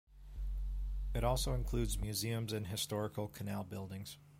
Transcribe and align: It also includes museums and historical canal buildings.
It 1.13 1.23
also 1.23 1.53
includes 1.53 1.99
museums 1.99 2.53
and 2.53 2.65
historical 2.65 3.27
canal 3.27 3.63
buildings. 3.63 4.17